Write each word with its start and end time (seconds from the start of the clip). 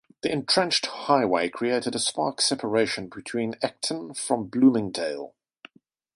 The 0.23 0.31
entrenched 0.31 0.87
highway 0.87 1.49
created 1.49 1.93
a 1.93 1.99
stark 1.99 2.41
separation 2.41 3.07
between 3.07 3.53
Eckington 3.61 4.17
from 4.17 4.47
Bloomingdale. 4.47 5.35